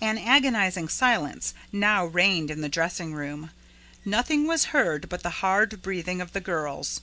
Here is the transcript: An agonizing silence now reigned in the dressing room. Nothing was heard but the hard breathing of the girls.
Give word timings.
An 0.00 0.18
agonizing 0.18 0.88
silence 0.88 1.54
now 1.70 2.04
reigned 2.06 2.50
in 2.50 2.60
the 2.60 2.68
dressing 2.68 3.14
room. 3.14 3.52
Nothing 4.04 4.48
was 4.48 4.64
heard 4.74 5.08
but 5.08 5.22
the 5.22 5.30
hard 5.46 5.80
breathing 5.80 6.20
of 6.20 6.32
the 6.32 6.40
girls. 6.40 7.02